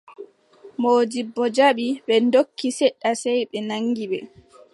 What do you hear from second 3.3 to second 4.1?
ɓe naŋgi